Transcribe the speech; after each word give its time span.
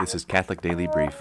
This 0.00 0.14
is 0.14 0.24
Catholic 0.24 0.62
Daily 0.62 0.86
Brief. 0.86 1.20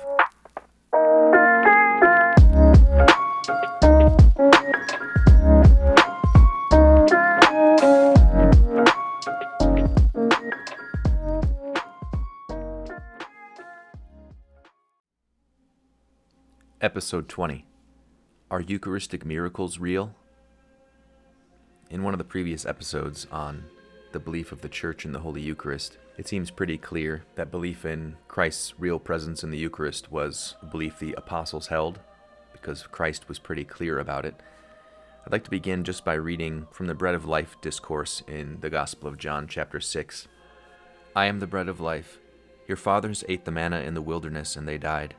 Episode 16.80 17.28
20 17.28 17.66
Are 18.50 18.62
Eucharistic 18.62 19.26
Miracles 19.26 19.78
Real? 19.78 20.16
In 21.90 22.04
one 22.04 22.14
of 22.14 22.18
the 22.18 22.24
previous 22.24 22.66
episodes 22.66 23.28
on 23.30 23.66
the 24.12 24.20
belief 24.20 24.52
of 24.52 24.62
the 24.62 24.70
Church 24.70 25.06
in 25.06 25.12
the 25.12 25.20
Holy 25.20 25.42
Eucharist, 25.42 25.98
it 26.18 26.28
seems 26.28 26.52
pretty 26.52 26.78
clear 26.78 27.24
that 27.36 27.52
belief 27.52 27.86
in 27.86 28.18
Christ's 28.28 28.74
real 28.80 29.00
presence 29.00 29.44
in 29.44 29.52
the 29.52 29.58
Eucharist 29.58 30.12
was 30.12 30.56
a 30.62 30.66
belief 30.66 31.00
the 31.00 31.14
apostles 31.14 31.68
held, 31.68 32.00
because 32.52 32.88
Christ 32.88 33.30
was 33.30 33.40
pretty 33.40 33.64
clear 33.64 34.00
about 34.00 34.26
it. 34.26 34.36
I'd 35.26 35.32
like 35.32 35.44
to 35.44 35.50
begin 35.50 35.84
just 35.84 36.04
by 36.04 36.14
reading 36.16 36.68
from 36.72 36.88
the 36.88 36.96
Bread 36.96 37.16
of 37.16 37.26
Life 37.26 37.56
discourse 37.62 38.24
in 38.28 38.60
the 38.62 38.70
Gospel 38.70 39.08
of 39.08 39.18
John, 39.18 39.48
chapter 39.48 39.80
6. 39.80 40.28
I 41.16 41.26
am 41.26 41.40
the 41.40 41.48
bread 41.48 41.70
of 41.70 41.80
life. 41.80 42.18
Your 42.68 42.78
fathers 42.78 43.24
ate 43.28 43.46
the 43.46 43.52
manna 43.52 43.82
in 43.82 43.94
the 43.94 44.02
wilderness, 44.02 44.56
and 44.56 44.68
they 44.68 44.78
died. 44.78 45.16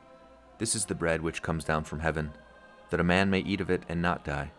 This 0.57 0.75
is 0.75 0.85
the 0.85 0.95
bread 0.95 1.21
which 1.21 1.41
comes 1.41 1.63
down 1.63 1.83
from 1.83 2.01
heaven, 2.01 2.31
that 2.89 2.99
a 2.99 3.03
man 3.03 3.29
may 3.29 3.39
eat 3.39 3.61
of 3.61 3.69
it 3.69 3.83
and 3.89 4.01
not 4.01 4.25
die. 4.25 4.51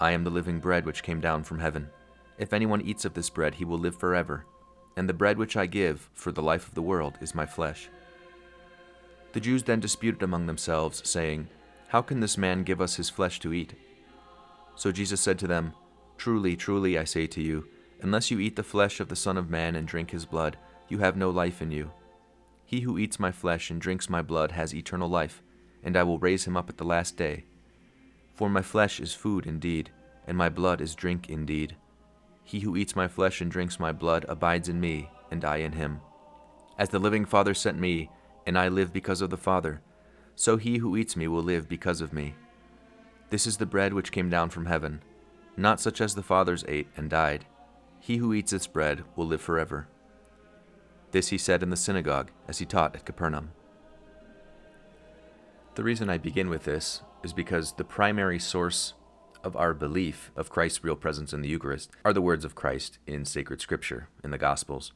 I 0.00 0.12
am 0.12 0.24
the 0.24 0.30
living 0.30 0.60
bread 0.60 0.86
which 0.86 1.02
came 1.02 1.20
down 1.20 1.44
from 1.44 1.58
heaven. 1.58 1.90
If 2.38 2.52
anyone 2.52 2.82
eats 2.82 3.04
of 3.04 3.14
this 3.14 3.30
bread, 3.30 3.54
he 3.54 3.64
will 3.64 3.78
live 3.78 3.96
forever. 3.96 4.44
And 4.96 5.08
the 5.08 5.14
bread 5.14 5.38
which 5.38 5.56
I 5.56 5.66
give 5.66 6.08
for 6.14 6.32
the 6.32 6.42
life 6.42 6.68
of 6.68 6.74
the 6.74 6.82
world 6.82 7.18
is 7.20 7.34
my 7.34 7.46
flesh. 7.46 7.88
The 9.32 9.40
Jews 9.40 9.62
then 9.64 9.80
disputed 9.80 10.22
among 10.22 10.46
themselves, 10.46 11.08
saying, 11.08 11.48
How 11.88 12.02
can 12.02 12.20
this 12.20 12.38
man 12.38 12.62
give 12.62 12.80
us 12.80 12.96
his 12.96 13.10
flesh 13.10 13.40
to 13.40 13.52
eat? 13.52 13.74
So 14.76 14.92
Jesus 14.92 15.20
said 15.20 15.38
to 15.40 15.46
them, 15.46 15.74
Truly, 16.16 16.56
truly, 16.56 16.98
I 16.98 17.04
say 17.04 17.26
to 17.26 17.42
you, 17.42 17.68
unless 18.00 18.30
you 18.30 18.38
eat 18.38 18.56
the 18.56 18.62
flesh 18.62 19.00
of 19.00 19.08
the 19.08 19.16
Son 19.16 19.36
of 19.36 19.50
Man 19.50 19.74
and 19.74 19.86
drink 19.86 20.10
his 20.10 20.24
blood, 20.24 20.56
you 20.88 20.98
have 20.98 21.16
no 21.16 21.30
life 21.30 21.60
in 21.60 21.70
you. 21.70 21.90
He 22.64 22.80
who 22.80 22.98
eats 22.98 23.18
my 23.18 23.32
flesh 23.32 23.70
and 23.70 23.80
drinks 23.80 24.08
my 24.08 24.22
blood 24.22 24.52
has 24.52 24.74
eternal 24.74 25.08
life, 25.08 25.42
and 25.82 25.96
I 25.96 26.02
will 26.02 26.18
raise 26.18 26.44
him 26.44 26.56
up 26.56 26.68
at 26.68 26.76
the 26.76 26.84
last 26.84 27.16
day. 27.16 27.44
For 28.34 28.48
my 28.48 28.62
flesh 28.62 29.00
is 29.00 29.14
food 29.14 29.46
indeed, 29.46 29.90
and 30.26 30.36
my 30.36 30.48
blood 30.48 30.80
is 30.80 30.94
drink 30.94 31.28
indeed. 31.28 31.76
He 32.48 32.60
who 32.60 32.76
eats 32.78 32.96
my 32.96 33.08
flesh 33.08 33.42
and 33.42 33.50
drinks 33.50 33.78
my 33.78 33.92
blood 33.92 34.24
abides 34.26 34.70
in 34.70 34.80
me, 34.80 35.10
and 35.30 35.44
I 35.44 35.58
in 35.58 35.72
him. 35.72 36.00
As 36.78 36.88
the 36.88 36.98
living 36.98 37.26
Father 37.26 37.52
sent 37.52 37.78
me, 37.78 38.08
and 38.46 38.58
I 38.58 38.68
live 38.68 38.90
because 38.90 39.20
of 39.20 39.28
the 39.28 39.36
Father, 39.36 39.82
so 40.34 40.56
he 40.56 40.78
who 40.78 40.96
eats 40.96 41.14
me 41.14 41.28
will 41.28 41.42
live 41.42 41.68
because 41.68 42.00
of 42.00 42.14
me. 42.14 42.36
This 43.28 43.46
is 43.46 43.58
the 43.58 43.66
bread 43.66 43.92
which 43.92 44.12
came 44.12 44.30
down 44.30 44.48
from 44.48 44.64
heaven, 44.64 45.02
not 45.58 45.78
such 45.78 46.00
as 46.00 46.14
the 46.14 46.22
fathers 46.22 46.64
ate 46.66 46.88
and 46.96 47.10
died. 47.10 47.44
He 48.00 48.16
who 48.16 48.32
eats 48.32 48.52
this 48.52 48.66
bread 48.66 49.04
will 49.14 49.26
live 49.26 49.42
forever. 49.42 49.86
This 51.10 51.28
he 51.28 51.36
said 51.36 51.62
in 51.62 51.68
the 51.68 51.76
synagogue 51.76 52.30
as 52.48 52.60
he 52.60 52.64
taught 52.64 52.96
at 52.96 53.04
Capernaum. 53.04 53.50
The 55.74 55.84
reason 55.84 56.08
I 56.08 56.16
begin 56.16 56.48
with 56.48 56.64
this 56.64 57.02
is 57.22 57.34
because 57.34 57.72
the 57.72 57.84
primary 57.84 58.38
source 58.38 58.94
of 59.44 59.56
our 59.56 59.74
belief 59.74 60.30
of 60.36 60.50
Christ's 60.50 60.84
real 60.84 60.96
presence 60.96 61.32
in 61.32 61.42
the 61.42 61.48
Eucharist 61.48 61.90
are 62.04 62.12
the 62.12 62.22
words 62.22 62.44
of 62.44 62.54
Christ 62.54 62.98
in 63.06 63.24
sacred 63.24 63.60
scripture, 63.60 64.08
in 64.22 64.30
the 64.30 64.38
Gospels. 64.38 64.92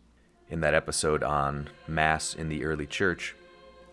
In 0.48 0.60
that 0.60 0.74
episode 0.74 1.22
on 1.22 1.68
Mass 1.86 2.34
in 2.34 2.48
the 2.48 2.64
early 2.64 2.86
church, 2.86 3.34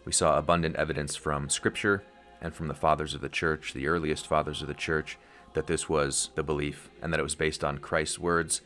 we 0.05 0.11
saw 0.11 0.38
abundant 0.38 0.75
evidence 0.75 1.15
from 1.15 1.49
scripture 1.49 2.03
and 2.41 2.53
from 2.53 2.67
the 2.67 2.73
fathers 2.73 3.13
of 3.13 3.21
the 3.21 3.29
church, 3.29 3.73
the 3.73 3.88
earliest 3.88 4.27
fathers 4.27 4.61
of 4.61 4.67
the 4.67 4.73
church, 4.73 5.17
that 5.53 5.67
this 5.67 5.88
was 5.88 6.29
the 6.35 6.43
belief 6.43 6.89
and 7.01 7.11
that 7.11 7.19
it 7.19 7.23
was 7.23 7.35
based 7.35 7.63
on 7.63 7.77
Christ's 7.77 8.19
words 8.19 8.61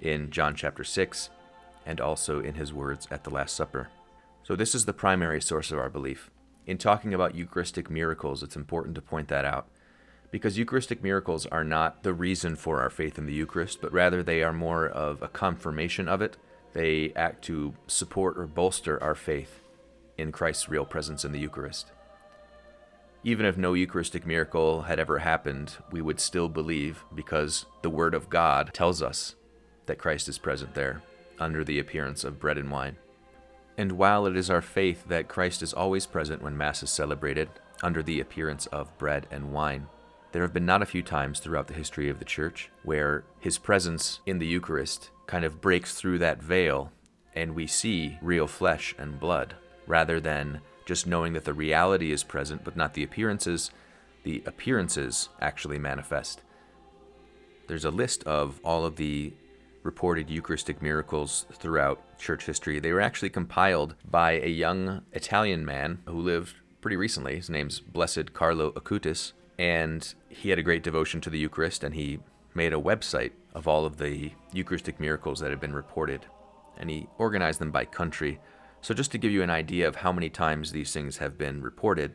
in 0.00 0.30
John 0.30 0.54
chapter 0.54 0.84
6 0.84 1.30
and 1.86 2.00
also 2.00 2.40
in 2.40 2.54
his 2.54 2.72
words 2.72 3.06
at 3.10 3.24
the 3.24 3.30
Last 3.30 3.54
Supper. 3.54 3.88
So, 4.42 4.56
this 4.56 4.74
is 4.74 4.84
the 4.84 4.92
primary 4.92 5.40
source 5.40 5.70
of 5.70 5.78
our 5.78 5.88
belief. 5.88 6.30
In 6.66 6.78
talking 6.78 7.14
about 7.14 7.34
Eucharistic 7.34 7.90
miracles, 7.90 8.42
it's 8.42 8.56
important 8.56 8.94
to 8.94 9.02
point 9.02 9.28
that 9.28 9.44
out 9.44 9.68
because 10.34 10.58
Eucharistic 10.58 11.00
miracles 11.00 11.46
are 11.46 11.62
not 11.62 12.02
the 12.02 12.12
reason 12.12 12.56
for 12.56 12.80
our 12.80 12.90
faith 12.90 13.18
in 13.18 13.26
the 13.26 13.32
Eucharist, 13.32 13.80
but 13.80 13.92
rather 13.92 14.20
they 14.20 14.42
are 14.42 14.52
more 14.52 14.84
of 14.84 15.22
a 15.22 15.28
confirmation 15.28 16.08
of 16.08 16.20
it. 16.20 16.36
They 16.72 17.12
act 17.14 17.44
to 17.44 17.74
support 17.86 18.36
or 18.36 18.48
bolster 18.48 19.00
our 19.00 19.14
faith 19.14 19.60
in 20.18 20.32
Christ's 20.32 20.68
real 20.68 20.84
presence 20.84 21.24
in 21.24 21.30
the 21.30 21.38
Eucharist. 21.38 21.92
Even 23.22 23.46
if 23.46 23.56
no 23.56 23.74
Eucharistic 23.74 24.26
miracle 24.26 24.82
had 24.82 24.98
ever 24.98 25.20
happened, 25.20 25.76
we 25.92 26.02
would 26.02 26.18
still 26.18 26.48
believe 26.48 27.04
because 27.14 27.66
the 27.82 27.88
Word 27.88 28.12
of 28.12 28.28
God 28.28 28.74
tells 28.74 29.00
us 29.00 29.36
that 29.86 29.98
Christ 29.98 30.28
is 30.28 30.38
present 30.38 30.74
there 30.74 31.00
under 31.38 31.62
the 31.62 31.78
appearance 31.78 32.24
of 32.24 32.40
bread 32.40 32.58
and 32.58 32.72
wine. 32.72 32.96
And 33.78 33.92
while 33.92 34.26
it 34.26 34.36
is 34.36 34.50
our 34.50 34.62
faith 34.62 35.04
that 35.06 35.28
Christ 35.28 35.62
is 35.62 35.72
always 35.72 36.06
present 36.06 36.42
when 36.42 36.56
Mass 36.56 36.82
is 36.82 36.90
celebrated 36.90 37.50
under 37.84 38.02
the 38.02 38.18
appearance 38.18 38.66
of 38.66 38.98
bread 38.98 39.28
and 39.30 39.52
wine, 39.52 39.86
there 40.34 40.42
have 40.42 40.52
been 40.52 40.66
not 40.66 40.82
a 40.82 40.86
few 40.86 41.00
times 41.00 41.38
throughout 41.38 41.68
the 41.68 41.74
history 41.74 42.08
of 42.08 42.18
the 42.18 42.24
Church 42.24 42.68
where 42.82 43.22
his 43.38 43.56
presence 43.56 44.18
in 44.26 44.40
the 44.40 44.46
Eucharist 44.46 45.10
kind 45.28 45.44
of 45.44 45.60
breaks 45.60 45.94
through 45.94 46.18
that 46.18 46.42
veil 46.42 46.90
and 47.36 47.54
we 47.54 47.68
see 47.68 48.18
real 48.20 48.48
flesh 48.48 48.96
and 48.98 49.20
blood, 49.20 49.54
rather 49.86 50.18
than 50.18 50.60
just 50.86 51.06
knowing 51.06 51.34
that 51.34 51.44
the 51.44 51.54
reality 51.54 52.10
is 52.10 52.24
present 52.24 52.64
but 52.64 52.76
not 52.76 52.94
the 52.94 53.04
appearances. 53.04 53.70
The 54.24 54.42
appearances 54.44 55.28
actually 55.40 55.78
manifest. 55.78 56.42
There's 57.68 57.84
a 57.84 57.92
list 57.92 58.24
of 58.24 58.58
all 58.64 58.84
of 58.84 58.96
the 58.96 59.32
reported 59.84 60.30
Eucharistic 60.30 60.82
miracles 60.82 61.46
throughout 61.52 62.18
church 62.18 62.44
history. 62.46 62.80
They 62.80 62.92
were 62.92 63.00
actually 63.00 63.30
compiled 63.30 63.94
by 64.04 64.32
a 64.32 64.48
young 64.48 65.02
Italian 65.12 65.64
man 65.64 66.00
who 66.06 66.18
lived 66.18 66.56
pretty 66.80 66.96
recently. 66.96 67.36
His 67.36 67.48
name's 67.48 67.78
Blessed 67.78 68.32
Carlo 68.32 68.72
Acutis 68.72 69.32
and 69.58 70.14
he 70.28 70.50
had 70.50 70.58
a 70.58 70.62
great 70.62 70.82
devotion 70.82 71.20
to 71.22 71.30
the 71.30 71.38
Eucharist, 71.38 71.84
and 71.84 71.94
he 71.94 72.20
made 72.54 72.72
a 72.72 72.76
website 72.76 73.32
of 73.54 73.68
all 73.68 73.84
of 73.84 73.96
the 73.98 74.32
Eucharistic 74.52 75.00
miracles 75.00 75.40
that 75.40 75.50
had 75.50 75.60
been 75.60 75.74
reported, 75.74 76.26
and 76.76 76.90
he 76.90 77.08
organized 77.18 77.60
them 77.60 77.70
by 77.70 77.84
country. 77.84 78.40
So, 78.80 78.94
just 78.94 79.12
to 79.12 79.18
give 79.18 79.32
you 79.32 79.42
an 79.42 79.50
idea 79.50 79.88
of 79.88 79.96
how 79.96 80.12
many 80.12 80.28
times 80.28 80.72
these 80.72 80.92
things 80.92 81.18
have 81.18 81.38
been 81.38 81.62
reported, 81.62 82.12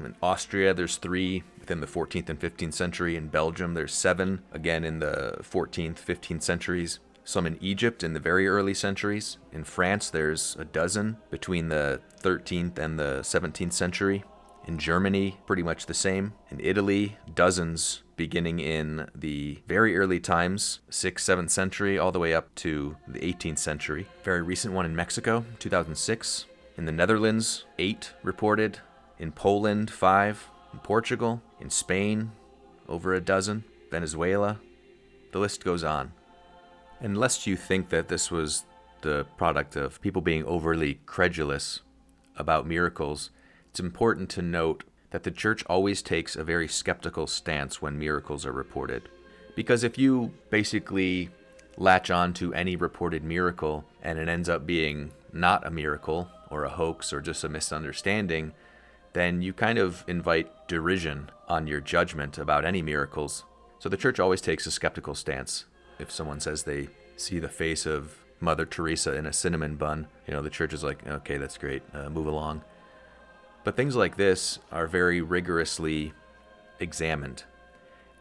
in 0.00 0.14
Austria, 0.22 0.72
there's 0.72 0.96
three 0.96 1.42
within 1.58 1.80
the 1.80 1.86
14th 1.86 2.28
and 2.28 2.40
15th 2.40 2.74
century. 2.74 3.16
In 3.16 3.28
Belgium, 3.28 3.74
there's 3.74 3.94
seven, 3.94 4.42
again 4.52 4.84
in 4.84 4.98
the 4.98 5.36
14th, 5.42 6.04
15th 6.04 6.42
centuries. 6.42 7.00
Some 7.22 7.46
in 7.46 7.58
Egypt 7.60 8.02
in 8.02 8.14
the 8.14 8.20
very 8.20 8.48
early 8.48 8.74
centuries. 8.74 9.38
In 9.52 9.64
France, 9.64 10.10
there's 10.10 10.56
a 10.58 10.64
dozen 10.64 11.18
between 11.30 11.68
the 11.68 12.00
13th 12.22 12.78
and 12.78 12.98
the 12.98 13.20
17th 13.20 13.72
century. 13.72 14.24
In 14.70 14.78
Germany, 14.78 15.36
pretty 15.46 15.64
much 15.64 15.86
the 15.86 15.94
same. 15.94 16.32
In 16.48 16.60
Italy, 16.60 17.16
dozens 17.34 18.04
beginning 18.14 18.60
in 18.60 19.10
the 19.12 19.58
very 19.66 19.96
early 19.96 20.20
times, 20.20 20.78
6th, 20.92 21.14
7th 21.14 21.50
century, 21.50 21.98
all 21.98 22.12
the 22.12 22.20
way 22.20 22.32
up 22.32 22.54
to 22.54 22.96
the 23.08 23.18
18th 23.18 23.58
century. 23.58 24.06
Very 24.22 24.42
recent 24.42 24.72
one 24.72 24.86
in 24.86 24.94
Mexico, 24.94 25.44
2006. 25.58 26.46
In 26.76 26.84
the 26.84 26.92
Netherlands, 26.92 27.64
eight 27.80 28.12
reported. 28.22 28.78
In 29.18 29.32
Poland, 29.32 29.90
five. 29.90 30.48
In 30.72 30.78
Portugal, 30.78 31.42
in 31.58 31.68
Spain, 31.68 32.30
over 32.88 33.12
a 33.12 33.20
dozen. 33.20 33.64
Venezuela, 33.90 34.60
the 35.32 35.40
list 35.40 35.64
goes 35.64 35.82
on. 35.82 36.12
And 37.00 37.18
lest 37.18 37.44
you 37.44 37.56
think 37.56 37.88
that 37.88 38.06
this 38.06 38.30
was 38.30 38.66
the 39.00 39.26
product 39.36 39.74
of 39.74 40.00
people 40.00 40.22
being 40.22 40.44
overly 40.44 41.00
credulous 41.06 41.80
about 42.36 42.68
miracles, 42.68 43.30
it's 43.70 43.80
important 43.80 44.28
to 44.30 44.42
note 44.42 44.82
that 45.10 45.22
the 45.22 45.30
church 45.30 45.64
always 45.66 46.02
takes 46.02 46.34
a 46.34 46.42
very 46.42 46.66
skeptical 46.66 47.26
stance 47.26 47.80
when 47.80 47.98
miracles 47.98 48.44
are 48.44 48.52
reported. 48.52 49.08
Because 49.54 49.84
if 49.84 49.96
you 49.96 50.32
basically 50.50 51.30
latch 51.76 52.10
on 52.10 52.32
to 52.34 52.52
any 52.52 52.74
reported 52.74 53.22
miracle 53.22 53.84
and 54.02 54.18
it 54.18 54.28
ends 54.28 54.48
up 54.48 54.66
being 54.66 55.12
not 55.32 55.66
a 55.66 55.70
miracle 55.70 56.28
or 56.50 56.64
a 56.64 56.68
hoax 56.68 57.12
or 57.12 57.20
just 57.20 57.44
a 57.44 57.48
misunderstanding, 57.48 58.52
then 59.12 59.40
you 59.40 59.52
kind 59.52 59.78
of 59.78 60.04
invite 60.08 60.68
derision 60.68 61.30
on 61.48 61.66
your 61.66 61.80
judgment 61.80 62.38
about 62.38 62.64
any 62.64 62.82
miracles. 62.82 63.44
So 63.78 63.88
the 63.88 63.96
church 63.96 64.18
always 64.18 64.40
takes 64.40 64.66
a 64.66 64.70
skeptical 64.70 65.14
stance. 65.14 65.64
If 65.98 66.10
someone 66.10 66.40
says 66.40 66.64
they 66.64 66.88
see 67.16 67.38
the 67.38 67.48
face 67.48 67.86
of 67.86 68.16
Mother 68.40 68.66
Teresa 68.66 69.14
in 69.14 69.26
a 69.26 69.32
cinnamon 69.32 69.76
bun, 69.76 70.08
you 70.26 70.34
know, 70.34 70.42
the 70.42 70.50
church 70.50 70.72
is 70.72 70.82
like, 70.82 71.06
okay, 71.06 71.36
that's 71.36 71.58
great, 71.58 71.82
uh, 71.94 72.08
move 72.08 72.26
along. 72.26 72.62
But 73.64 73.76
things 73.76 73.96
like 73.96 74.16
this 74.16 74.58
are 74.72 74.86
very 74.86 75.20
rigorously 75.20 76.12
examined. 76.78 77.44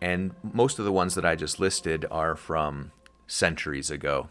And 0.02 0.32
most 0.44 0.80
of 0.80 0.86
the 0.86 0.92
ones 0.92 1.16
that 1.16 1.26
I 1.26 1.36
just 1.36 1.60
listed 1.60 2.06
are 2.12 2.36
from 2.36 2.92
centuries 3.28 3.92
ago. 3.92 4.30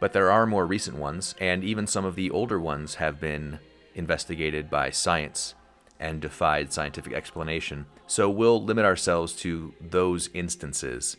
But 0.00 0.12
there 0.12 0.30
are 0.30 0.46
more 0.46 0.66
recent 0.66 0.96
ones, 0.96 1.34
and 1.40 1.64
even 1.64 1.86
some 1.86 2.04
of 2.04 2.14
the 2.14 2.30
older 2.30 2.60
ones 2.60 2.96
have 2.96 3.20
been 3.20 3.58
investigated 3.94 4.70
by 4.70 4.90
science 4.90 5.54
and 5.98 6.20
defied 6.20 6.72
scientific 6.72 7.12
explanation. 7.12 7.86
So 8.06 8.30
we'll 8.30 8.62
limit 8.62 8.84
ourselves 8.84 9.34
to 9.36 9.74
those 9.80 10.30
instances 10.32 11.16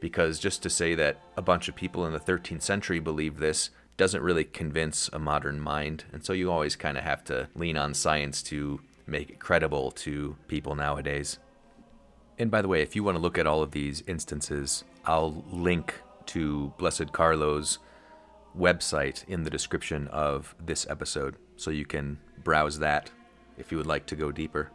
because 0.00 0.38
just 0.38 0.62
to 0.62 0.70
say 0.70 0.94
that 0.94 1.20
a 1.36 1.42
bunch 1.42 1.68
of 1.68 1.76
people 1.76 2.06
in 2.06 2.12
the 2.12 2.20
13th 2.20 2.62
century 2.62 3.00
believed 3.00 3.38
this 3.38 3.70
doesn't 3.98 4.22
really 4.22 4.44
convince 4.44 5.10
a 5.12 5.18
modern 5.18 5.60
mind. 5.60 6.04
And 6.12 6.24
so 6.24 6.32
you 6.32 6.50
always 6.50 6.76
kind 6.76 6.96
of 6.96 7.04
have 7.04 7.24
to 7.24 7.48
lean 7.54 7.76
on 7.76 7.92
science 7.92 8.42
to 8.44 8.80
make 9.06 9.28
it 9.28 9.38
credible 9.40 9.90
to 9.90 10.36
people 10.46 10.74
nowadays. 10.74 11.38
And 12.38 12.50
by 12.50 12.62
the 12.62 12.68
way, 12.68 12.80
if 12.80 12.94
you 12.94 13.02
want 13.02 13.16
to 13.16 13.22
look 13.22 13.36
at 13.36 13.46
all 13.46 13.60
of 13.60 13.72
these 13.72 14.02
instances, 14.06 14.84
I'll 15.04 15.44
link 15.50 15.94
to 16.26 16.72
Blessed 16.78 17.12
Carlo's 17.12 17.78
website 18.56 19.26
in 19.26 19.42
the 19.42 19.50
description 19.50 20.06
of 20.08 20.54
this 20.64 20.86
episode 20.88 21.36
so 21.56 21.70
you 21.70 21.84
can 21.84 22.18
browse 22.44 22.78
that 22.78 23.10
if 23.56 23.72
you 23.72 23.78
would 23.78 23.86
like 23.86 24.06
to 24.06 24.16
go 24.16 24.30
deeper. 24.30 24.70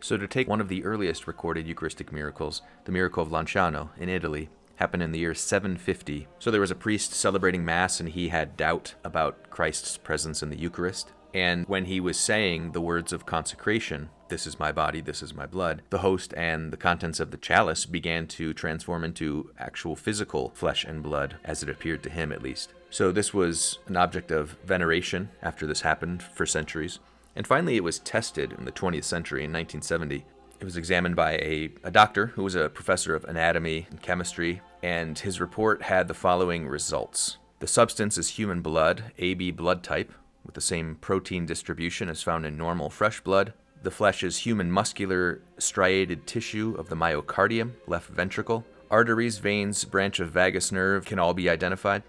So, 0.00 0.16
to 0.16 0.26
take 0.26 0.48
one 0.48 0.60
of 0.60 0.68
the 0.68 0.84
earliest 0.84 1.26
recorded 1.26 1.66
Eucharistic 1.66 2.12
miracles, 2.12 2.62
the 2.84 2.92
miracle 2.92 3.22
of 3.22 3.30
Lanciano 3.30 3.88
in 3.98 4.08
Italy, 4.08 4.50
happened 4.76 5.02
in 5.02 5.12
the 5.12 5.18
year 5.18 5.34
750. 5.34 6.28
So, 6.38 6.50
there 6.50 6.60
was 6.60 6.70
a 6.70 6.76
priest 6.76 7.12
celebrating 7.12 7.64
Mass 7.64 8.00
and 8.00 8.08
he 8.08 8.28
had 8.28 8.56
doubt 8.56 8.94
about 9.04 9.50
Christ's 9.50 9.96
presence 9.96 10.42
in 10.42 10.50
the 10.50 10.58
Eucharist. 10.58 11.12
And 11.34 11.66
when 11.66 11.86
he 11.86 11.98
was 11.98 12.16
saying 12.16 12.72
the 12.72 12.80
words 12.80 13.12
of 13.12 13.26
consecration, 13.26 14.10
this 14.28 14.46
is 14.46 14.60
my 14.60 14.70
body, 14.70 15.00
this 15.00 15.20
is 15.20 15.34
my 15.34 15.46
blood, 15.46 15.82
the 15.90 15.98
host 15.98 16.32
and 16.36 16.72
the 16.72 16.76
contents 16.76 17.18
of 17.18 17.32
the 17.32 17.36
chalice 17.36 17.86
began 17.86 18.28
to 18.28 18.54
transform 18.54 19.02
into 19.02 19.50
actual 19.58 19.96
physical 19.96 20.52
flesh 20.54 20.84
and 20.84 21.02
blood, 21.02 21.36
as 21.44 21.62
it 21.62 21.68
appeared 21.68 22.04
to 22.04 22.10
him 22.10 22.30
at 22.30 22.42
least. 22.42 22.72
So 22.88 23.10
this 23.10 23.34
was 23.34 23.80
an 23.88 23.96
object 23.96 24.30
of 24.30 24.56
veneration 24.64 25.30
after 25.42 25.66
this 25.66 25.80
happened 25.80 26.22
for 26.22 26.46
centuries. 26.46 27.00
And 27.34 27.46
finally, 27.46 27.76
it 27.76 27.82
was 27.82 27.98
tested 27.98 28.52
in 28.52 28.64
the 28.64 28.70
20th 28.70 29.02
century 29.02 29.42
in 29.42 29.52
1970. 29.52 30.24
It 30.60 30.64
was 30.64 30.76
examined 30.76 31.16
by 31.16 31.32
a, 31.32 31.70
a 31.82 31.90
doctor 31.90 32.26
who 32.28 32.42
was 32.42 32.54
a 32.54 32.68
professor 32.68 33.14
of 33.14 33.24
anatomy 33.24 33.86
and 33.90 34.00
chemistry, 34.00 34.62
and 34.82 35.18
his 35.18 35.40
report 35.40 35.82
had 35.82 36.08
the 36.08 36.14
following 36.14 36.66
results. 36.66 37.38
The 37.58 37.66
substance 37.66 38.18
is 38.18 38.30
human 38.30 38.60
blood, 38.60 39.12
AB 39.18 39.50
blood 39.52 39.82
type, 39.82 40.12
with 40.44 40.54
the 40.54 40.60
same 40.60 40.96
protein 40.96 41.46
distribution 41.46 42.08
as 42.08 42.22
found 42.22 42.46
in 42.46 42.56
normal 42.56 42.90
fresh 42.90 43.20
blood. 43.20 43.52
The 43.82 43.90
flesh 43.90 44.22
is 44.22 44.38
human 44.38 44.70
muscular 44.70 45.42
striated 45.58 46.26
tissue 46.26 46.74
of 46.78 46.88
the 46.88 46.96
myocardium, 46.96 47.72
left 47.86 48.08
ventricle. 48.08 48.64
Arteries, 48.90 49.38
veins, 49.38 49.84
branch 49.84 50.20
of 50.20 50.30
vagus 50.30 50.72
nerve 50.72 51.04
can 51.04 51.18
all 51.18 51.34
be 51.34 51.50
identified. 51.50 52.02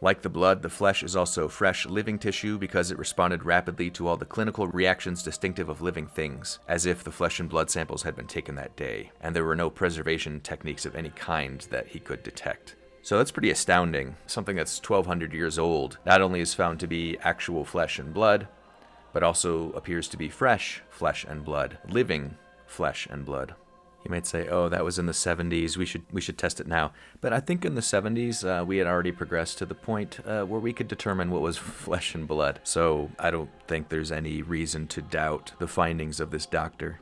Like 0.00 0.22
the 0.22 0.28
blood, 0.28 0.62
the 0.62 0.70
flesh 0.70 1.02
is 1.02 1.16
also 1.16 1.48
fresh 1.48 1.84
living 1.84 2.20
tissue 2.20 2.56
because 2.56 2.92
it 2.92 2.98
responded 2.98 3.44
rapidly 3.44 3.90
to 3.90 4.06
all 4.06 4.16
the 4.16 4.24
clinical 4.24 4.68
reactions 4.68 5.24
distinctive 5.24 5.68
of 5.68 5.82
living 5.82 6.06
things, 6.06 6.60
as 6.68 6.86
if 6.86 7.02
the 7.02 7.10
flesh 7.10 7.40
and 7.40 7.48
blood 7.48 7.68
samples 7.68 8.04
had 8.04 8.14
been 8.14 8.28
taken 8.28 8.54
that 8.54 8.76
day, 8.76 9.10
and 9.20 9.34
there 9.34 9.44
were 9.44 9.56
no 9.56 9.68
preservation 9.68 10.40
techniques 10.40 10.86
of 10.86 10.94
any 10.94 11.10
kind 11.10 11.66
that 11.70 11.88
he 11.88 11.98
could 11.98 12.22
detect. 12.22 12.76
So 13.02 13.18
that's 13.18 13.32
pretty 13.32 13.50
astounding. 13.50 14.16
Something 14.26 14.54
that's 14.54 14.78
1200 14.78 15.32
years 15.32 15.58
old 15.58 15.98
not 16.06 16.20
only 16.20 16.40
is 16.40 16.54
found 16.54 16.78
to 16.80 16.86
be 16.86 17.18
actual 17.22 17.64
flesh 17.64 17.98
and 17.98 18.14
blood, 18.14 18.46
but 19.12 19.24
also 19.24 19.72
appears 19.72 20.06
to 20.08 20.16
be 20.16 20.28
fresh 20.28 20.82
flesh 20.90 21.24
and 21.28 21.44
blood, 21.44 21.78
living 21.88 22.36
flesh 22.66 23.08
and 23.10 23.24
blood. 23.24 23.54
You 24.08 24.14
might 24.14 24.26
say, 24.26 24.48
"Oh, 24.48 24.70
that 24.70 24.84
was 24.84 24.98
in 24.98 25.04
the 25.04 25.12
70s. 25.12 25.76
We 25.76 25.84
should 25.84 26.02
we 26.10 26.22
should 26.22 26.38
test 26.38 26.60
it 26.60 26.66
now." 26.66 26.92
But 27.20 27.34
I 27.34 27.40
think 27.40 27.64
in 27.64 27.74
the 27.74 27.82
70s 27.82 28.42
uh, 28.42 28.64
we 28.64 28.78
had 28.78 28.86
already 28.86 29.12
progressed 29.12 29.58
to 29.58 29.66
the 29.66 29.74
point 29.74 30.20
uh, 30.26 30.44
where 30.44 30.60
we 30.60 30.72
could 30.72 30.88
determine 30.88 31.30
what 31.30 31.42
was 31.42 31.56
flesh 31.84 32.14
and 32.14 32.26
blood. 32.26 32.60
So 32.64 33.10
I 33.18 33.30
don't 33.30 33.50
think 33.66 33.90
there's 33.90 34.10
any 34.10 34.40
reason 34.40 34.86
to 34.88 35.02
doubt 35.02 35.52
the 35.58 35.68
findings 35.68 36.20
of 36.20 36.30
this 36.30 36.46
doctor. 36.46 37.00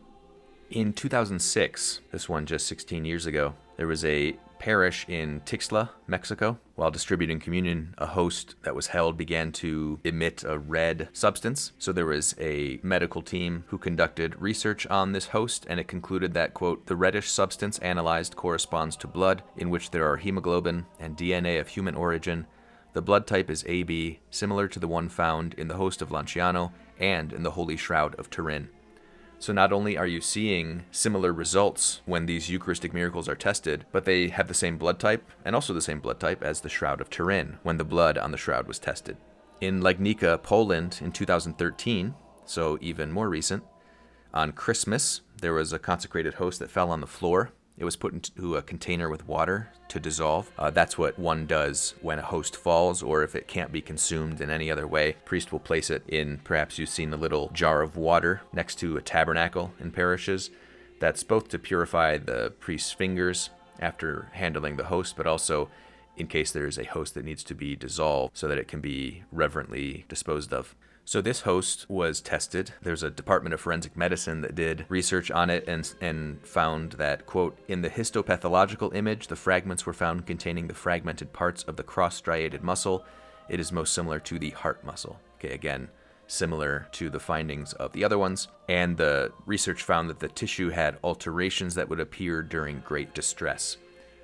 In 0.70 0.92
2006, 0.92 2.00
this 2.10 2.28
one 2.28 2.44
just 2.44 2.66
16 2.66 3.04
years 3.04 3.24
ago, 3.24 3.54
there 3.76 3.86
was 3.86 4.04
a 4.04 4.36
parish 4.58 5.08
in 5.08 5.40
Tixtla, 5.42 5.90
Mexico. 6.08 6.58
While 6.74 6.90
distributing 6.90 7.38
communion, 7.38 7.94
a 7.98 8.06
host 8.06 8.56
that 8.62 8.74
was 8.74 8.88
held 8.88 9.16
began 9.16 9.52
to 9.52 10.00
emit 10.02 10.42
a 10.42 10.58
red 10.58 11.08
substance. 11.12 11.70
So 11.78 11.92
there 11.92 12.06
was 12.06 12.34
a 12.40 12.80
medical 12.82 13.22
team 13.22 13.62
who 13.68 13.78
conducted 13.78 14.40
research 14.40 14.88
on 14.88 15.12
this 15.12 15.28
host, 15.28 15.66
and 15.68 15.78
it 15.78 15.86
concluded 15.86 16.34
that, 16.34 16.52
quote, 16.52 16.86
the 16.86 16.96
reddish 16.96 17.30
substance 17.30 17.78
analyzed 17.78 18.34
corresponds 18.34 18.96
to 18.96 19.06
blood 19.06 19.44
in 19.56 19.70
which 19.70 19.92
there 19.92 20.10
are 20.10 20.16
hemoglobin 20.16 20.86
and 20.98 21.16
DNA 21.16 21.60
of 21.60 21.68
human 21.68 21.94
origin. 21.94 22.44
The 22.92 23.02
blood 23.02 23.28
type 23.28 23.50
is 23.50 23.64
AB, 23.68 24.18
similar 24.30 24.66
to 24.66 24.80
the 24.80 24.88
one 24.88 25.10
found 25.10 25.54
in 25.54 25.68
the 25.68 25.76
host 25.76 26.02
of 26.02 26.08
Lanciano 26.08 26.72
and 26.98 27.32
in 27.32 27.44
the 27.44 27.52
Holy 27.52 27.76
Shroud 27.76 28.16
of 28.16 28.30
Turin. 28.30 28.68
So 29.38 29.53
not 29.53 29.73
only 29.73 29.97
are 29.97 30.06
you 30.06 30.21
seeing 30.21 30.85
similar 30.91 31.33
results 31.33 32.00
when 32.06 32.27
these 32.27 32.50
Eucharistic 32.50 32.94
miracles 32.94 33.29
are 33.29 33.35
tested, 33.35 33.85
but 33.93 34.05
they 34.05 34.29
have 34.29 34.49
the 34.49 34.55
same 34.55 34.79
blood 34.79 34.99
type 34.99 35.31
and 35.44 35.55
also 35.55 35.75
the 35.75 35.81
same 35.81 36.00
blood 36.00 36.19
type 36.19 36.43
as 36.43 36.61
the 36.61 36.69
Shroud 36.69 37.00
of 37.00 37.11
Turin 37.11 37.59
when 37.62 37.77
the 37.77 37.85
blood 37.85 38.17
on 38.19 38.31
the 38.31 38.38
shroud 38.38 38.67
was 38.67 38.79
tested. 38.79 39.17
In 39.61 39.81
Legnica, 39.81 40.43
Poland 40.43 40.99
in 41.03 41.12
2013, 41.12 42.15
so 42.44 42.79
even 42.81 43.12
more 43.12 43.29
recent, 43.29 43.62
on 44.33 44.53
Christmas, 44.53 45.23
there 45.41 45.55
was 45.55 45.73
a 45.73 45.79
consecrated 45.79 46.35
host 46.35 46.59
that 46.59 46.71
fell 46.71 46.91
on 46.91 47.00
the 47.00 47.06
floor 47.06 47.53
it 47.78 47.84
was 47.84 47.96
put 47.96 48.12
into 48.12 48.56
a 48.56 48.62
container 48.62 49.08
with 49.11 49.28
water 49.28 49.69
to 49.88 50.00
dissolve. 50.00 50.50
Uh, 50.58 50.70
that's 50.70 50.96
what 50.96 51.19
one 51.19 51.46
does 51.46 51.94
when 52.00 52.19
a 52.19 52.23
host 52.23 52.56
falls, 52.56 53.02
or 53.02 53.23
if 53.23 53.34
it 53.34 53.49
can't 53.49 53.73
be 53.73 53.82
consumed 53.82 54.40
in 54.40 54.50
any 54.50 54.70
other 54.70 54.87
way. 54.87 55.17
Priest 55.25 55.52
will 55.52 55.58
place 55.58 55.90
it 55.90 56.02
in, 56.08 56.38
perhaps 56.38 56.78
you've 56.78 56.88
seen 56.88 57.12
a 57.12 57.17
little 57.17 57.50
jar 57.52 57.82
of 57.82 57.96
water 57.96 58.40
next 58.52 58.76
to 58.76 58.96
a 58.96 59.02
tabernacle 59.02 59.73
in 59.78 59.90
parishes. 59.90 60.50
That's 60.99 61.23
both 61.23 61.49
to 61.49 61.58
purify 61.58 62.19
the 62.19 62.52
priest's 62.58 62.93
fingers 62.93 63.50
after 63.78 64.31
handling 64.32 64.76
the 64.76 64.84
host, 64.84 65.14
but 65.17 65.26
also 65.26 65.69
in 66.17 66.26
case 66.26 66.50
there 66.52 66.67
is 66.67 66.78
a 66.78 66.84
host 66.84 67.14
that 67.14 67.25
needs 67.25 67.44
to 67.44 67.55
be 67.55 67.76
dissolved 67.76 68.37
so 68.37 68.49
that 68.49 68.58
it 68.58 68.69
can 68.69 68.81
be 68.81 69.23
reverently 69.31 70.06
disposed 70.08 70.52
of. 70.52 70.75
So 71.08 71.20
this 71.20 71.43
host 71.43 71.88
was 71.88 72.20
tested. 72.20 72.73
There's 72.82 73.05
a 73.05 73.11
Department 73.11 73.55
of 73.55 73.61
Forensic 73.61 73.97
Medicine 73.97 74.41
that 74.41 74.56
did 74.56 74.87
research 74.88 75.31
on 75.31 75.50
it 75.50 75.62
and 75.69 75.94
and 76.00 76.44
found 76.44 76.93
that 76.94 77.26
quote 77.26 77.56
in 77.69 77.82
the 77.82 77.88
histopathological 77.88 78.93
image 78.93 79.29
the 79.29 79.37
fragments 79.37 79.87
were 79.87 79.93
found 79.93 80.26
containing 80.26 80.66
the 80.66 80.75
fragmented 80.75 81.33
parts 81.33 81.62
of 81.62 81.76
the 81.76 81.85
cross-striated 81.85 82.64
muscle. 82.64 83.04
It 83.49 83.61
is 83.61 83.71
most 83.71 83.95
similar 83.95 84.19
to 84.19 84.37
the 84.40 84.50
heart 84.50 84.85
muscle. 84.85 85.21
Okay, 85.38 85.54
again, 85.54 85.90
similar 86.26 86.88
to 86.90 87.09
the 87.09 87.21
findings 87.21 87.73
of 87.75 87.92
the 87.92 88.02
other 88.02 88.19
ones. 88.19 88.49
And 88.69 88.97
the 88.97 89.30
research 89.47 89.85
found 89.85 90.11
that 90.11 90.19
the 90.19 90.28
tissue 90.28 90.71
had 90.71 90.99
alterations 91.04 91.76
that 91.76 91.88
would 91.88 92.00
appear 92.00 92.42
during 92.42 92.80
great 92.80 93.14
distress. 93.14 93.76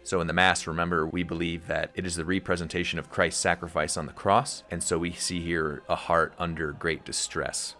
So 0.04 0.20
in 0.20 0.26
the 0.26 0.32
Mass, 0.32 0.66
remember, 0.66 1.06
we 1.06 1.22
believe 1.22 1.68
that 1.68 1.90
it 1.94 2.04
is 2.04 2.16
the 2.16 2.24
representation 2.24 2.98
of 2.98 3.10
Christ's 3.10 3.40
sacrifice 3.40 3.96
on 3.96 4.06
the 4.06 4.12
cross, 4.12 4.64
and 4.70 4.82
so 4.82 4.98
we 4.98 5.12
see 5.12 5.40
here 5.40 5.82
a 5.88 5.94
heart 5.94 6.34
under 6.38 6.72
great 6.72 7.04
distress. 7.04 7.76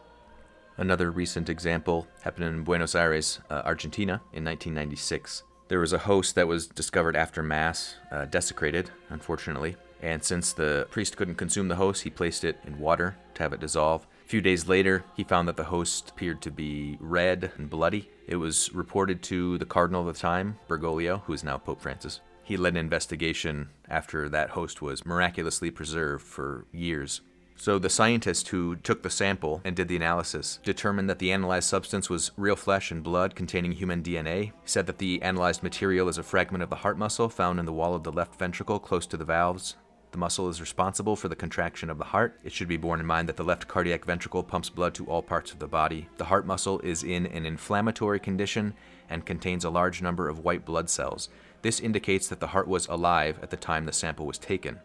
Another 0.76 1.11
recent 1.11 1.49
example 1.49 2.07
happened 2.23 2.47
in 2.47 2.64
Buenos 2.64 2.95
Aires, 2.95 3.41
uh, 3.50 3.62
Argentina, 3.64 4.14
in 4.33 4.45
1996. 4.45 5.43
There 5.69 5.81
was 5.81 5.93
a 5.93 5.99
host 5.99 6.35
that 6.37 6.49
was 6.49 6.67
discovered 6.67 7.17
after 7.17 7.43
Mass, 7.43 7.97
uh, 8.11 8.26
desecrated, 8.26 8.91
unfortunately, 9.11 9.76
and 10.00 10.23
since 10.23 10.52
the 10.52 10.87
priest 10.91 11.17
couldn't 11.17 11.37
consume 11.37 11.69
the 11.69 11.76
host, 11.76 12.02
he 12.02 12.11
placed 12.11 12.45
it 12.45 12.59
in 12.64 12.79
water 12.79 13.17
to 13.35 13.43
have 13.43 13.52
it 13.52 13.61
dissolve. 13.61 14.07
Few 14.33 14.41
days 14.41 14.67
later, 14.67 15.05
he 15.15 15.25
found 15.25 15.47
that 15.47 15.59
the 15.59 15.65
host 15.65 16.09
appeared 16.09 16.41
to 16.41 16.51
be 16.51 16.97
red 17.01 17.53
and 17.59 17.69
bloody, 17.69 18.09
it 18.27 18.37
was 18.37 18.73
reported 18.73 19.23
to 19.25 19.59
the 19.59 19.67
cardinal 19.67 20.09
of 20.09 20.15
the 20.15 20.19
time, 20.19 20.59
Bergoglio, 20.69 21.21
who 21.25 21.35
is 21.35 21.45
now 21.45 21.59
Pope 21.59 21.83
Francis. 21.83 22.23
He 22.43 22.57
led 22.57 22.73
an 22.73 22.79
investigation 22.79 23.69
after 23.91 24.31
that 24.31 24.49
host 24.49 24.81
was 24.81 25.05
miraculously 25.05 25.71
preserved 25.71 26.25
for 26.25 26.65
years. 26.73 27.21
So 27.57 27.79
the 27.79 27.91
scientist 27.91 28.49
who 28.49 28.77
took 28.77 29.03
the 29.03 29.11
sample 29.11 29.61
and 29.67 29.77
did 29.77 29.89
the 29.89 29.97
analysis 29.97 30.61
determined 30.65 31.11
that 31.11 31.19
the 31.19 31.31
analyzed 31.31 31.69
substance 31.69 32.09
was 32.09 32.33
real 32.39 32.57
flesh 32.57 32.91
and 32.91 33.03
blood 33.03 33.35
containing 33.35 33.73
human 33.73 34.03
DNA. 34.03 34.45
He 34.45 34.53
said 34.65 34.87
that 34.87 34.97
the 34.97 35.21
analyzed 35.21 35.62
material 35.62 36.09
is 36.09 36.17
a 36.17 36.23
fragment 36.23 36.62
of 36.62 36.71
the 36.71 36.77
heart 36.77 36.97
muscle 36.97 37.29
found 37.29 37.61
in 37.61 37.67
the 37.67 37.73
wall 37.73 37.95
of 37.95 38.03
the 38.03 38.11
left 38.11 38.39
ventricle 38.39 38.79
close 38.79 39.07
to 39.09 39.19
the 39.19 39.27
valves 39.27 39.77
the 40.12 40.19
muscle 40.19 40.49
is 40.50 40.61
responsible 40.61 41.16
for 41.16 41.28
the 41.28 41.35
contraction 41.35 41.88
of 41.88 41.97
the 41.97 42.04
heart. 42.04 42.38
It 42.45 42.52
should 42.52 42.69
be 42.69 42.76
borne 42.76 43.00
in 43.00 43.07
mind 43.07 43.28
that 43.28 43.37
the 43.37 43.45
left 43.45 43.66
cardiac 43.66 44.04
ventricle 44.04 44.42
pumps 44.42 44.69
blood 44.69 44.95
to 44.95 45.07
all 45.07 45.23
parts 45.23 45.52
of 45.52 45.59
the 45.59 45.66
body. 45.66 46.07
The 46.19 46.26
heart 46.26 46.47
muscle 46.47 46.81
is 46.81 47.02
in 47.02 47.26
an 47.26 47.47
inflammatory 47.47 48.21
condition 48.21 48.75
and 49.09 49.25
contains 49.25 49.64
a 49.64 49.71
large 49.71 50.02
number 50.02 50.28
of 50.28 50.40
white 50.40 50.66
blood 50.66 50.90
cells. 50.90 51.31
This 51.62 51.81
indicates 51.81 52.28
that 52.28 52.40
the 52.40 52.49
heart 52.49 52.69
was 52.69 52.87
alive 52.88 53.38
at 53.42 53.50
the 53.50 53.57
time 53.57 53.87
the 53.87 53.92
sample 53.92 54.26
was 54.26 54.38
taken. 54.38 54.81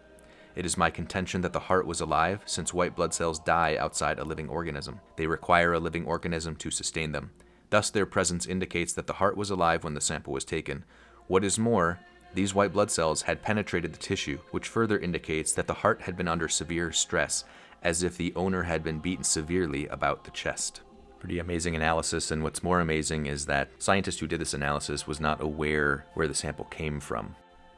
It 0.55 0.65
is 0.65 0.77
my 0.77 0.89
contention 0.89 1.41
that 1.41 1.53
the 1.53 1.60
heart 1.60 1.86
was 1.86 2.00
alive 2.00 2.41
since 2.46 2.74
white 2.74 2.96
blood 2.96 3.13
cells 3.13 3.38
die 3.38 3.75
outside 3.77 4.19
a 4.19 4.25
living 4.25 4.48
organism. 4.48 5.01
They 5.17 5.27
require 5.27 5.74
a 5.74 5.79
living 5.79 6.05
organism 6.05 6.55
to 6.55 6.72
sustain 6.72 7.12
them. 7.12 7.31
Thus, 7.69 7.89
their 7.89 8.05
presence 8.05 8.46
indicates 8.46 8.93
that 8.93 9.07
the 9.07 9.13
heart 9.13 9.36
was 9.36 9.50
alive 9.50 9.84
when 9.84 9.93
the 9.93 10.01
sample 10.01 10.31
was 10.31 10.46
taken. 10.46 10.86
What 11.27 11.43
is 11.43 11.60
more, 11.60 12.00
these 12.38 12.53
white 12.53 12.72
blood 12.72 12.91
cells 12.91 13.24
had 13.24 13.41
penetrated 13.41 13.91
the 13.91 13.98
tissue, 13.98 14.38
which 14.51 14.67
further 14.67 15.00
indicates 15.00 15.53
that 15.53 15.65
the 15.65 15.74
heart 15.74 16.03
had 16.03 16.15
been 16.15 16.27
under 16.27 16.48
severe 16.48 16.91
stress, 16.91 17.44
as 17.82 18.03
if 18.03 18.15
the 18.15 18.32
owner 18.36 18.62
had 18.62 18.84
been 18.84 19.00
beaten 19.00 19.24
severely 19.24 19.88
about 19.88 20.24
the 20.24 20.29
chest. 20.29 20.82
Pretty 21.17 21.39
amazing 21.39 21.75
analysis, 21.75 22.29
and 22.29 22.44
what's 22.44 22.62
more 22.62 22.79
amazing 22.79 23.25
is 23.25 23.48
that 23.48 23.72
scientist 23.79 24.20
who 24.20 24.27
did 24.27 24.39
this 24.39 24.53
analysis 24.53 25.08
was 25.08 25.20
not 25.20 25.41
aware 25.41 26.06
where 26.13 26.27
the 26.27 26.36
sample 26.36 26.65
came 26.65 27.00
from. 27.00 27.36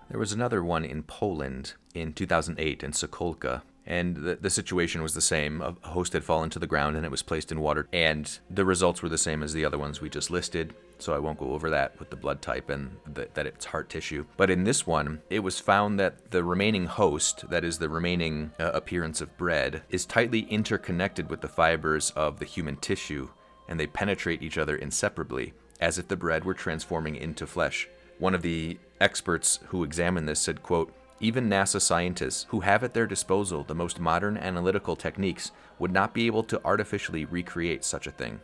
There 0.10 0.20
was 0.20 0.34
another 0.34 0.62
one 0.62 0.84
in 0.84 1.04
Poland 1.04 1.76
in 1.94 2.12
2008 2.12 2.84
in 2.84 2.92
Sokolka, 2.92 3.62
and 3.90 4.16
the, 4.16 4.36
the 4.36 4.50
situation 4.50 5.02
was 5.02 5.16
the 5.16 5.22
same. 5.22 5.62
A 5.62 5.76
host 5.82 6.14
had 6.14 6.24
fallen 6.24 6.50
to 6.52 6.60
the 6.60 6.68
ground 6.68 6.96
and 6.96 7.04
it 7.04 7.12
was 7.12 7.24
placed 7.24 7.52
in 7.52 7.60
water, 7.60 7.88
and 7.92 8.40
the 8.50 8.64
results 8.64 9.02
were 9.02 9.10
the 9.10 9.18
same 9.18 9.44
as 9.44 9.54
the 9.54 9.66
other 9.66 9.78
ones 9.78 10.00
we 10.00 10.10
just 10.10 10.32
listed. 10.32 10.74
So 11.00 11.14
I 11.14 11.20
won't 11.20 11.40
go 11.40 11.54
over 11.54 11.70
that 11.70 11.98
with 11.98 12.10
the 12.10 12.18
blood 12.18 12.42
type 12.42 12.70
and 12.70 12.98
the, 13.12 13.30
that 13.34 13.48
it's 13.48 13.66
heart 13.66 13.90
tissue. 13.90 14.26
But 14.38 14.50
in 14.50 14.66
this 14.66 14.86
one, 14.86 15.22
it 15.30 15.40
was 15.40 15.60
found 15.60 16.00
that 16.00 16.32
the 16.32 16.44
remaining 16.44 16.86
host, 16.86 17.50
that 17.50 17.64
is 17.64 17.80
the 17.80 17.90
remaining 17.90 18.52
uh, 18.60 18.72
appearance 18.74 19.22
of 19.22 19.38
bread, 19.38 19.82
is 19.90 20.06
tightly 20.06 20.42
interconnected 20.42 21.30
with 21.30 21.42
the 21.42 21.48
fibers 21.48 22.12
of 22.12 22.40
the 22.40 22.46
human 22.46 22.76
tissue, 22.76 23.30
and 23.68 23.80
they 23.80 23.88
penetrate 23.88 24.44
each 24.44 24.58
other 24.58 24.76
inseparably, 24.76 25.54
as 25.80 25.98
if 25.98 26.10
the 26.10 26.18
bread 26.18 26.44
were 26.44 26.54
transforming 26.54 27.16
into 27.16 27.48
flesh. 27.48 27.88
One 28.18 28.36
of 28.36 28.42
the 28.42 28.78
experts 29.00 29.60
who 29.68 29.86
examined 29.86 30.28
this 30.28 30.42
said, 30.42 30.62
quote, 30.62 30.94
even 31.20 31.50
NASA 31.50 31.82
scientists, 31.82 32.46
who 32.50 32.62
have 32.62 32.84
at 32.84 32.94
their 32.94 33.08
disposal 33.08 33.64
the 33.64 33.76
most 33.76 34.00
modern 34.00 34.38
analytical 34.38 34.96
techniques, 34.96 35.52
would 35.78 35.92
not 35.92 36.14
be 36.14 36.28
able 36.28 36.44
to 36.44 36.62
artificially 36.64 37.26
recreate 37.26 37.84
such 37.84 38.08
a 38.08 38.12
thing. 38.12 38.40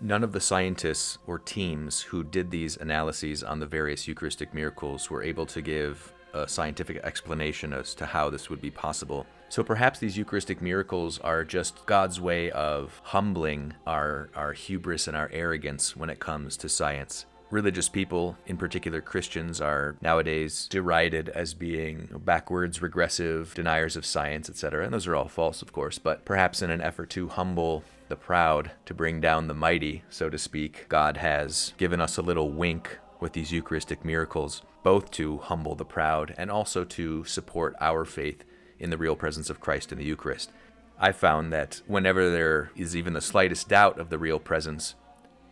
None 0.00 0.24
of 0.24 0.32
the 0.32 0.40
scientists 0.40 1.18
or 1.26 1.38
teams 1.38 2.00
who 2.02 2.24
did 2.24 2.50
these 2.50 2.76
analyses 2.76 3.42
on 3.42 3.60
the 3.60 3.66
various 3.66 4.06
Eucharistic 4.08 4.52
miracles 4.52 5.10
were 5.10 5.22
able 5.22 5.46
to 5.46 5.62
give 5.62 6.12
a 6.32 6.48
scientific 6.48 6.98
explanation 7.04 7.72
as 7.72 7.94
to 7.94 8.06
how 8.06 8.28
this 8.28 8.50
would 8.50 8.60
be 8.60 8.70
possible. 8.70 9.24
So 9.48 9.62
perhaps 9.62 10.00
these 10.00 10.16
Eucharistic 10.16 10.60
miracles 10.60 11.20
are 11.20 11.44
just 11.44 11.86
God's 11.86 12.20
way 12.20 12.50
of 12.50 13.00
humbling 13.04 13.74
our, 13.86 14.30
our 14.34 14.52
hubris 14.52 15.06
and 15.06 15.16
our 15.16 15.30
arrogance 15.32 15.96
when 15.96 16.10
it 16.10 16.18
comes 16.18 16.56
to 16.56 16.68
science 16.68 17.26
religious 17.54 17.88
people, 17.88 18.36
in 18.46 18.56
particular 18.56 19.00
Christians, 19.00 19.60
are 19.60 19.96
nowadays 20.02 20.66
derided 20.68 21.28
as 21.28 21.54
being 21.54 22.08
backwards, 22.24 22.82
regressive, 22.82 23.54
deniers 23.54 23.94
of 23.94 24.04
science, 24.04 24.50
etc. 24.50 24.84
And 24.84 24.92
those 24.92 25.06
are 25.06 25.14
all 25.14 25.28
false, 25.28 25.62
of 25.62 25.72
course, 25.72 25.98
but 25.98 26.24
perhaps 26.24 26.62
in 26.62 26.70
an 26.70 26.80
effort 26.80 27.10
to 27.10 27.28
humble 27.28 27.84
the 28.08 28.16
proud, 28.16 28.72
to 28.86 28.92
bring 28.92 29.20
down 29.20 29.46
the 29.46 29.54
mighty, 29.54 30.02
so 30.10 30.28
to 30.28 30.36
speak, 30.36 30.86
God 30.88 31.16
has 31.18 31.72
given 31.78 32.00
us 32.00 32.18
a 32.18 32.22
little 32.22 32.50
wink 32.50 32.98
with 33.20 33.34
these 33.34 33.52
Eucharistic 33.52 34.04
miracles, 34.04 34.62
both 34.82 35.12
to 35.12 35.38
humble 35.38 35.76
the 35.76 35.84
proud 35.84 36.34
and 36.36 36.50
also 36.50 36.84
to 36.84 37.22
support 37.24 37.76
our 37.80 38.04
faith 38.04 38.42
in 38.80 38.90
the 38.90 38.98
real 38.98 39.14
presence 39.14 39.48
of 39.48 39.60
Christ 39.60 39.92
in 39.92 39.98
the 39.98 40.04
Eucharist. 40.04 40.50
I 40.98 41.12
found 41.12 41.52
that 41.52 41.82
whenever 41.86 42.30
there 42.30 42.72
is 42.74 42.96
even 42.96 43.12
the 43.12 43.20
slightest 43.20 43.68
doubt 43.68 44.00
of 44.00 44.10
the 44.10 44.18
real 44.18 44.40
presence, 44.40 44.96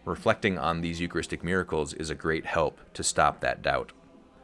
Reflecting 0.04 0.58
on 0.58 0.80
these 0.80 1.00
Eucharistic 1.00 1.44
miracles 1.44 1.94
is 1.94 2.10
a 2.10 2.14
great 2.14 2.44
help 2.44 2.80
to 2.94 3.02
stop 3.02 3.40
that 3.40 3.62
doubt. 3.62 3.92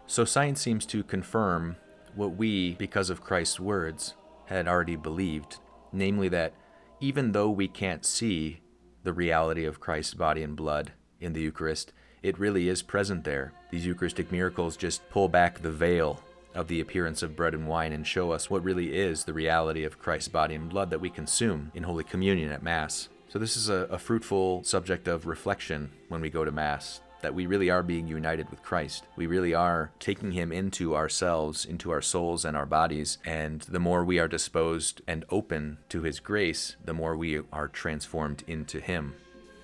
So 0.06 0.24
science 0.24 0.60
seems 0.60 0.86
to 0.86 1.02
confirm 1.02 1.76
what 2.14 2.36
we, 2.36 2.74
because 2.74 3.10
of 3.10 3.24
Christ's 3.24 3.58
words, 3.58 4.14
had 4.46 4.68
already 4.68 4.96
believed, 4.96 5.58
namely 5.92 6.28
that 6.28 6.54
even 7.00 7.32
though 7.32 7.50
we 7.50 7.68
can't 7.68 8.06
see 8.06 8.60
the 9.02 9.12
reality 9.12 9.64
of 9.64 9.80
Christ's 9.80 10.14
body 10.14 10.42
and 10.42 10.56
blood 10.56 10.92
in 11.20 11.32
the 11.32 11.40
Eucharist, 11.40 11.92
it 12.22 12.38
really 12.38 12.68
is 12.68 12.82
present 12.82 13.24
there. 13.24 13.52
These 13.70 13.86
Eucharistic 13.86 14.32
miracles 14.32 14.76
just 14.76 15.08
pull 15.10 15.28
back 15.28 15.60
the 15.60 15.70
veil 15.70 16.22
of 16.54 16.68
the 16.68 16.80
appearance 16.80 17.22
of 17.22 17.36
bread 17.36 17.54
and 17.54 17.68
wine 17.68 17.92
and 17.92 18.06
show 18.06 18.30
us 18.30 18.48
what 18.48 18.64
really 18.64 18.96
is 18.96 19.24
the 19.24 19.32
reality 19.32 19.84
of 19.84 19.98
Christ's 19.98 20.28
body 20.28 20.54
and 20.54 20.68
blood 20.68 20.90
that 20.90 21.00
we 21.00 21.10
consume 21.10 21.70
in 21.74 21.82
Holy 21.82 22.04
Communion 22.04 22.50
at 22.50 22.62
Mass. 22.62 23.08
So, 23.28 23.38
this 23.38 23.58
is 23.58 23.68
a, 23.68 23.86
a, 23.90 23.98
fruitful 23.98 24.64
subject 24.64 25.06
of 25.06 25.26
reflection 25.26 25.90
when 26.08 26.22
we 26.22 26.30
go 26.30 26.46
to 26.46 26.50
Mass 26.50 27.02
that 27.20 27.34
we 27.34 27.44
really 27.44 27.68
are 27.68 27.82
being 27.82 28.06
united 28.06 28.48
with 28.48 28.62
Christ. 28.62 29.04
We 29.16 29.26
really 29.26 29.52
are 29.52 29.90
taking 29.98 30.32
Him 30.32 30.50
into 30.50 30.96
ourselves, 30.96 31.66
into 31.66 31.90
our 31.90 32.00
souls 32.00 32.46
and 32.46 32.56
our 32.56 32.64
bodies. 32.64 33.18
And 33.26 33.60
the 33.62 33.80
more 33.80 34.02
we 34.02 34.18
are 34.18 34.28
disposed 34.28 35.02
and 35.06 35.26
open 35.28 35.76
to 35.90 36.00
His 36.00 36.20
grace, 36.20 36.76
the 36.82 36.94
more 36.94 37.18
we 37.18 37.42
are 37.52 37.68
transformed 37.68 38.44
into 38.46 38.80
Him. 38.80 39.14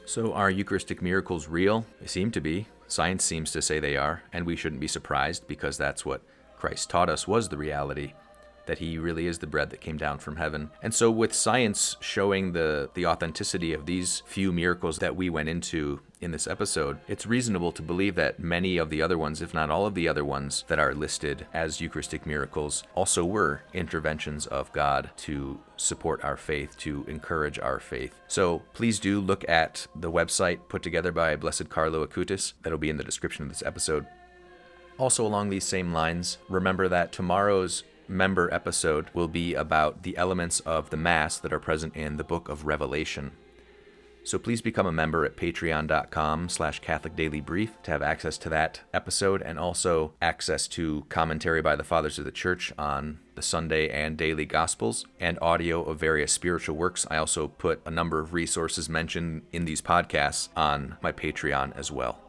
So, 0.05 0.35
are 0.35 0.51
Eucharistic 0.51 1.01
miracles 1.01 1.49
real? 1.49 1.87
They 2.03 2.07
seem 2.07 2.31
to 2.33 2.43
be. 2.43 2.67
Science 2.87 3.25
seems 3.25 3.51
to 3.53 3.63
say 3.63 3.81
they 3.81 3.97
are, 3.97 4.25
and 4.31 4.45
we 4.45 4.57
shouldn't 4.57 4.81
be 4.81 4.89
surprised 4.89 5.49
because 5.49 5.79
that's 5.79 6.05
what 6.05 6.21
Christ 6.59 6.91
taught 6.91 7.09
us 7.09 7.27
was 7.27 7.49
the 7.49 7.57
reality 7.57 8.13
that 8.67 8.79
he 8.79 8.99
really 8.99 9.27
is 9.27 9.39
the 9.39 9.47
bread 9.47 9.71
that 9.71 9.81
came 9.81 9.97
down 9.97 10.19
from 10.19 10.37
heaven. 10.37 10.71
And 10.83 10.95
so 10.95 11.11
with 11.11 11.33
science 11.33 11.97
showing 12.01 12.53
the 12.53 12.91
the 12.95 13.07
authenticity 13.07 13.73
of 13.73 13.87
these 13.87 14.23
few 14.27 14.53
miracles 14.53 14.99
that 14.99 15.17
we 15.17 15.31
went 15.31 15.49
into 15.49 16.01
in 16.21 16.31
this 16.31 16.47
episode, 16.47 16.99
it's 17.07 17.27
reasonable 17.27 17.71
to 17.73 17.83
believe 17.83 18.15
that 18.15 18.39
many 18.39 18.79
of 18.79 18.89
the 18.89 19.03
other 19.03 19.19
ones, 19.19 19.43
if 19.43 19.53
not 19.53 19.71
all 19.71 19.85
of 19.85 19.95
the 19.95 20.09
other 20.09 20.25
ones 20.25 20.65
that 20.69 20.79
are 20.79 20.95
listed 20.95 21.47
as 21.53 21.81
Eucharistic 21.81 22.25
miracles, 22.25 22.83
also 22.95 23.25
were 23.25 23.63
interventions 23.75 24.47
of 24.47 24.73
God 24.73 25.11
to 25.19 25.61
support 25.77 26.25
our 26.25 26.37
faith, 26.37 26.79
to 26.79 27.05
encourage 27.09 27.59
our 27.59 27.79
faith. 27.79 28.15
So 28.27 28.63
please 28.73 28.99
do 28.99 29.21
look 29.21 29.47
at 29.49 29.87
the 29.95 30.11
website 30.11 30.61
put 30.69 30.83
together 30.83 31.13
by 31.13 31.37
Blessed 31.37 31.69
Carlo 31.69 32.07
Acutis. 32.07 32.55
That'll 32.63 32.79
be 32.79 32.91
in 32.91 32.97
the 32.97 33.05
description 33.05 33.43
of 33.43 33.51
this 33.51 33.63
episode. 33.65 34.07
Also, 34.99 35.27
along 35.27 35.51
these 35.51 35.65
same 35.65 35.93
lines, 35.93 36.39
remember 36.49 36.89
that 36.89 37.11
tomorrow's 37.11 37.83
member 38.09 38.53
episode 38.53 39.09
will 39.15 39.29
be 39.29 39.55
about 39.55 40.03
the 40.03 40.17
elements 40.17 40.61
of 40.61 40.91
the 40.91 40.97
Mass 40.97 41.39
that 41.39 41.53
are 41.53 41.61
present 41.61 41.95
in 41.97 42.17
the 42.17 42.25
book 42.25 42.49
of 42.49 42.67
Revelation. 42.67 43.33
So 44.27 44.39
please 44.39 44.63
become 44.63 44.87
a 44.87 44.93
member 44.93 45.27
at 45.27 45.37
patreon.com 45.37 46.49
slash 46.49 46.81
Catholic 46.81 47.15
Daily 47.15 47.43
Brief 47.43 47.81
to 47.83 47.91
have 47.91 48.01
access 48.01 48.39
to 48.39 48.49
that 48.49 48.81
episode 48.95 49.43
and 49.43 49.59
also 49.59 50.15
access 50.23 50.67
to 50.69 51.05
commentary 51.11 51.61
by 51.61 51.77
the 51.77 51.85
Fathers 51.85 52.19
of 52.19 52.25
the 52.25 52.33
Church 52.33 52.73
on 52.79 53.21
the 53.35 53.43
Sunday 53.43 53.91
and 53.91 54.17
daily 54.17 54.47
Gospels 54.47 55.05
and 55.21 55.39
audio 55.43 55.83
of 55.85 56.01
various 56.01 56.33
spiritual 56.33 56.75
works. 56.75 57.07
I 57.11 57.19
also 57.19 57.49
put 57.49 57.83
a 57.85 57.91
number 57.91 58.19
of 58.19 58.33
resources 58.33 58.89
mentioned 58.89 59.43
in 59.53 59.67
these 59.67 59.83
podcasts 59.83 60.49
on 60.57 60.97
my 61.03 61.13
Patreon 61.13 61.77
as 61.77 61.93
well. 61.93 62.24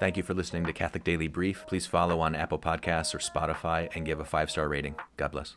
Thank 0.00 0.16
you 0.16 0.22
for 0.22 0.34
listening 0.34 0.64
to 0.64 0.72
Catholic 0.72 1.02
Daily 1.02 1.28
Brief. 1.28 1.64
Please 1.66 1.86
follow 1.86 2.20
on 2.20 2.36
Apple 2.36 2.58
Podcasts 2.58 3.14
or 3.14 3.18
Spotify 3.18 3.88
and 3.96 4.06
give 4.06 4.20
a 4.20 4.24
five 4.24 4.50
star 4.50 4.68
rating. 4.68 4.94
God 5.16 5.32
bless. 5.32 5.56